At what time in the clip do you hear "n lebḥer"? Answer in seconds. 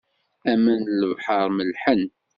0.89-1.47